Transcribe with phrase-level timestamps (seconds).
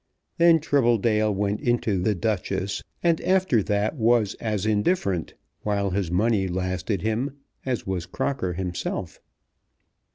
[0.39, 6.47] Then Tribbledale went into "The Duchess," and after that was as indifferent, while his money
[6.47, 9.21] lasted him, as was Crocker himself.